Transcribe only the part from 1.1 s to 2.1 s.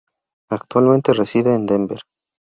reside en Denver.